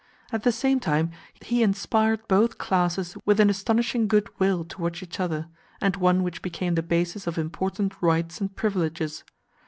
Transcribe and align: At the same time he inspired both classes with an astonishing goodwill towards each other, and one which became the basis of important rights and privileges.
At 0.31 0.41
the 0.41 0.51
same 0.51 0.79
time 0.79 1.11
he 1.41 1.61
inspired 1.61 2.27
both 2.27 2.57
classes 2.57 3.15
with 3.23 3.39
an 3.39 3.51
astonishing 3.51 4.07
goodwill 4.07 4.65
towards 4.65 5.03
each 5.03 5.19
other, 5.19 5.45
and 5.79 5.95
one 5.95 6.23
which 6.23 6.41
became 6.41 6.73
the 6.73 6.81
basis 6.81 7.27
of 7.27 7.37
important 7.37 7.93
rights 8.01 8.41
and 8.41 8.55
privileges. 8.55 9.23